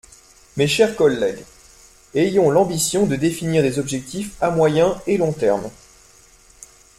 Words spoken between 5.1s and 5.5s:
long